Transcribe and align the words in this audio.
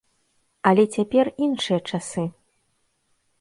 Але 0.71 0.85
цяпер 0.95 1.29
іншыя 1.49 1.79
часы. 1.93 2.25